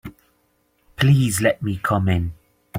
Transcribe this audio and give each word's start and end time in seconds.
Please 0.95 1.41
let 1.41 1.61
me 1.61 1.77
come 1.77 2.09
in. 2.09 2.33